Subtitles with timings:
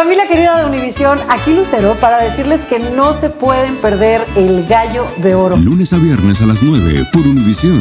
[0.00, 5.06] Familia querida de Univisión, aquí Lucero para decirles que no se pueden perder el gallo
[5.18, 5.56] de oro.
[5.58, 7.78] Lunes a viernes a las 9 por Univisión.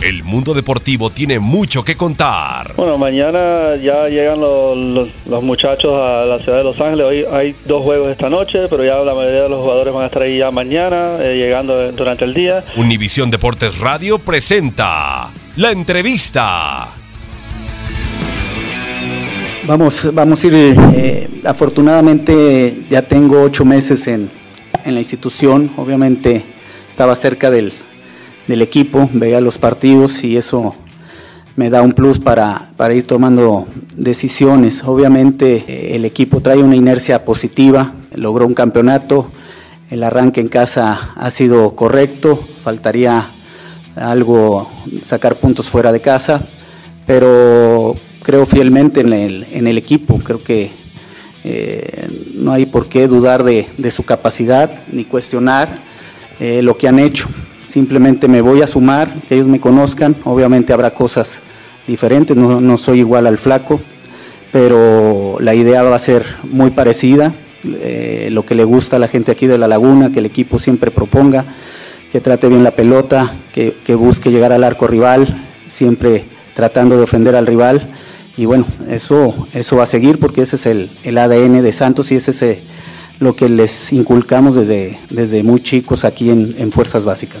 [0.00, 2.74] El mundo deportivo tiene mucho que contar.
[2.76, 7.06] Bueno, mañana ya llegan los, los- los muchachos a la ciudad de Los Ángeles.
[7.06, 10.06] Hoy hay dos juegos esta noche, pero ya la mayoría de los jugadores van a
[10.06, 12.62] estar ahí ya mañana, eh, llegando durante el día.
[12.76, 16.86] Univisión Deportes Radio presenta la entrevista.
[19.66, 24.30] Vamos, vamos a ir, eh, afortunadamente ya tengo ocho meses en,
[24.84, 26.44] en la institución, obviamente
[26.88, 27.72] estaba cerca del,
[28.46, 30.76] del equipo, veía los partidos y eso
[31.56, 34.84] me da un plus para, para ir tomando decisiones.
[34.84, 39.32] Obviamente eh, el equipo trae una inercia positiva, logró un campeonato,
[39.90, 43.30] el arranque en casa ha sido correcto, faltaría
[43.96, 44.70] algo,
[45.02, 46.46] sacar puntos fuera de casa,
[47.04, 47.96] pero
[48.26, 50.72] creo fielmente en el, en el equipo, creo que
[51.44, 55.78] eh, no hay por qué dudar de, de su capacidad ni cuestionar
[56.40, 57.28] eh, lo que han hecho.
[57.64, 61.38] Simplemente me voy a sumar, que ellos me conozcan, obviamente habrá cosas
[61.86, 63.80] diferentes, no, no soy igual al flaco,
[64.50, 67.32] pero la idea va a ser muy parecida,
[67.64, 70.58] eh, lo que le gusta a la gente aquí de la laguna, que el equipo
[70.58, 71.44] siempre proponga,
[72.10, 77.04] que trate bien la pelota, que, que busque llegar al arco rival, siempre tratando de
[77.04, 77.88] ofender al rival.
[78.36, 82.12] Y bueno, eso, eso va a seguir porque ese es el, el ADN de Santos
[82.12, 82.62] y ese es eh,
[83.18, 87.40] lo que les inculcamos desde, desde muy chicos aquí en, en Fuerzas Básicas.